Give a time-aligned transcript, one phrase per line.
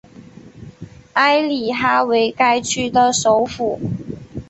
[1.13, 3.79] 埃里哈为该区的首府。